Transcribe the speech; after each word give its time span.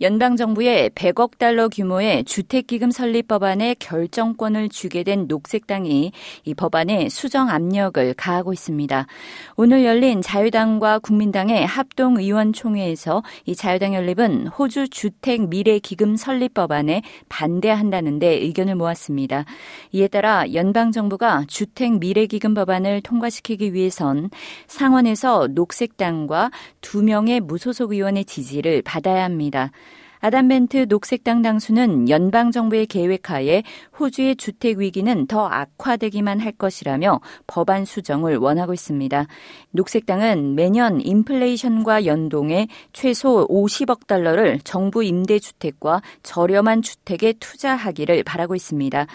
연방정부의 0.00 0.90
100억 0.90 1.38
달러 1.38 1.68
규모의 1.68 2.22
주택기금 2.22 2.92
설립 2.92 3.26
법안에 3.26 3.74
결정권을 3.80 4.68
주게 4.68 5.02
된 5.02 5.26
녹색당이 5.26 6.12
이 6.44 6.54
법안에 6.54 7.08
수정 7.08 7.50
압력을 7.50 8.14
가하고 8.14 8.52
있습니다. 8.52 9.06
오늘 9.56 9.84
열린 9.84 10.22
자유당과 10.22 11.00
국민당의 11.00 11.66
합동 11.66 12.16
의원총회에서 12.16 13.24
이 13.46 13.56
자유당 13.56 13.92
연립은 13.92 14.46
호주 14.46 14.88
주택 14.90 15.48
미래 15.48 15.80
기금 15.80 16.14
설립 16.14 16.54
법안에 16.54 17.02
반대한다는데 17.28 18.28
의견을 18.34 18.76
모았습니다. 18.76 19.46
이에 19.90 20.06
따라 20.06 20.44
연방 20.54 20.92
정부가 20.92 21.42
주택 21.48 21.98
미래 21.98 22.26
기금 22.26 22.54
법안을 22.54 23.00
통과시키기 23.00 23.74
위해선 23.74 24.30
상원에서 24.68 25.48
녹색당과 25.50 26.52
두 26.82 27.02
명의 27.02 27.40
무소속 27.40 27.90
의원의 27.90 28.26
지지를 28.26 28.82
받아야 28.82 29.24
합니다. 29.24 29.72
아담 30.20 30.48
벤트 30.48 30.86
녹색당 30.88 31.42
당수는 31.42 32.08
연방정부의 32.08 32.86
계획하에 32.86 33.62
호주의 33.98 34.36
주택 34.36 34.78
위기는 34.78 35.26
더 35.26 35.46
악화되기만 35.46 36.40
할 36.40 36.52
것이라며 36.52 37.20
법안 37.46 37.84
수정을 37.84 38.36
원하고 38.36 38.74
있습니다. 38.74 39.26
녹색당은 39.70 40.54
매년 40.54 41.00
인플레이션과 41.00 42.06
연동해 42.06 42.68
최소 42.92 43.46
50억 43.48 44.06
달러를 44.06 44.58
정부 44.64 45.04
임대주택과 45.04 46.02
저렴한 46.22 46.82
주택에 46.82 47.34
투자하기를 47.34 48.24
바라고 48.24 48.54
있습니다. 48.54 49.06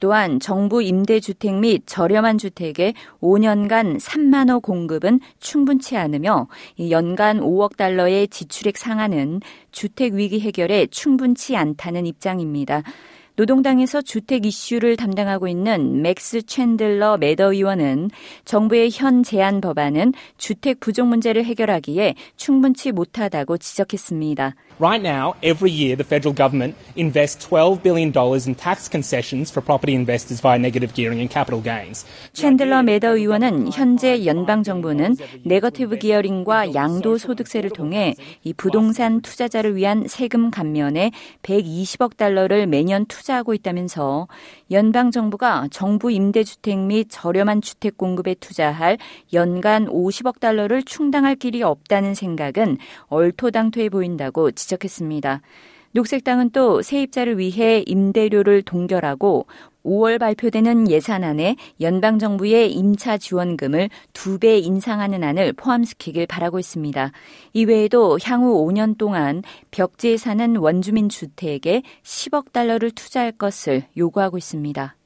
또한 0.00 0.40
정부 0.40 0.82
임대주택 0.82 1.54
및 1.54 1.82
저렴한 1.86 2.38
주택의 2.38 2.94
5년간 3.20 4.00
3만 4.00 4.50
호 4.50 4.60
공급은 4.60 5.20
충분치 5.38 5.96
않으며 5.96 6.48
연간 6.90 7.40
5억 7.40 7.76
달러의 7.76 8.28
지출액 8.28 8.76
상한은 8.76 9.40
주택 9.72 10.14
위기 10.14 10.40
해결에 10.40 10.86
충분치 10.86 11.56
않다는 11.56 12.06
입장입니다. 12.06 12.82
노동당에서 13.36 14.02
주택 14.02 14.44
이슈를 14.44 14.96
담당하고 14.96 15.48
있는 15.48 16.02
맥스 16.02 16.40
챈들러 16.40 17.18
매더 17.18 17.52
의원은 17.52 18.10
정부의 18.44 18.90
현 18.92 19.22
제안 19.22 19.60
법안은 19.60 20.12
주택 20.36 20.80
부족 20.80 21.06
문제를 21.08 21.44
해결하기에 21.44 22.14
충분치 22.36 22.92
못하다고 22.92 23.56
지적했습니다. 23.56 24.54
Right 24.78 25.06
now, 25.06 25.34
every 25.42 25.70
year, 25.70 25.96
the 25.96 26.04
federal 26.04 26.34
government 26.34 26.76
invests 26.96 27.46
$12 27.46 27.82
billion 27.82 28.12
in 28.12 28.54
tax 28.54 28.88
concessions 28.90 29.50
for 29.50 29.64
property 29.64 29.94
investors 29.94 30.40
via 30.42 30.58
negative 30.58 30.92
gearing 30.92 31.20
and 31.20 31.32
capital 31.32 31.62
gains. 31.62 32.04
챈들러 32.32 32.82
매더 32.82 33.16
의원은 33.16 33.72
현재 33.72 34.26
연방 34.26 34.62
정부는 34.62 35.16
negative 35.44 35.98
gearing과 35.98 36.74
양도 36.74 37.16
소득세를 37.16 37.70
통해 37.70 38.14
이 38.44 38.52
부동산 38.52 39.20
투자자를 39.20 39.76
위한 39.76 40.06
세금 40.08 40.50
감면에 40.50 41.12
120억 41.42 42.16
달러를 42.16 42.66
매년 42.66 43.06
투자하고 43.06 43.54
있다면서 43.54 44.28
연방 44.70 45.10
정부가 45.10 45.68
정부 45.70 46.10
임대주택 46.10 46.78
및 46.78 47.06
저렴한 47.10 47.60
주택 47.60 47.96
공급에 47.96 48.34
투자할 48.34 48.98
연간 49.32 49.86
50억 49.86 50.40
달러를 50.40 50.82
충당할 50.82 51.36
길이 51.36 51.62
없다는 51.62 52.14
생각은 52.14 52.78
얼토당토해 53.08 53.88
보인다고 53.88 54.50
지적했습니다. 54.50 55.40
녹색당은 55.92 56.50
또 56.50 56.80
세입자를 56.80 57.38
위해 57.38 57.84
임대료를 57.86 58.62
동결하고 58.62 59.46
5월 59.84 60.18
발표되는 60.18 60.90
예산안에 60.90 61.56
연방정부의 61.80 62.72
임차 62.72 63.18
지원금을 63.18 63.90
두배 64.12 64.58
인상하는 64.58 65.22
안을 65.24 65.52
포함시키길 65.54 66.26
바라고 66.26 66.58
있습니다. 66.58 67.12
이외에도 67.52 68.18
향후 68.22 68.66
5년 68.66 68.98
동안 68.98 69.42
벽지에 69.70 70.16
사는 70.16 70.56
원주민 70.56 71.08
주택에 71.08 71.82
10억 72.02 72.52
달러를 72.52 72.90
투자할 72.90 73.32
것을 73.32 73.84
요구하고 73.96 74.38
있습니다. 74.38 74.96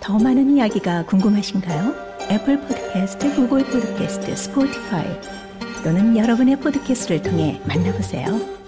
더 0.00 0.18
많은 0.18 0.56
이야기가 0.56 1.06
궁금하신가요? 1.06 1.94
애플 2.30 2.60
포드캐스트, 2.60 3.34
구글 3.34 3.64
포드캐스트, 3.64 4.36
스포티파이 4.36 5.04
또는 5.82 6.16
여러분의 6.16 6.58
포드캐스트를 6.60 7.22
통해 7.22 7.60
만나보세요. 7.66 8.65